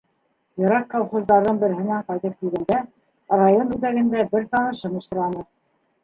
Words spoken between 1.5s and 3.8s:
береһенән ҡайтып килгәндә, район